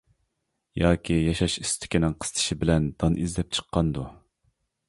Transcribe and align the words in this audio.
ياكى 0.83 1.17
ياشاش 1.27 1.57
ئىستىكىنىڭ 1.63 2.17
قىستىشى 2.25 2.57
بىلەن 2.65 2.91
دان 3.05 3.21
ئىزدەپ 3.27 3.55
چىققاندۇ. 3.59 4.09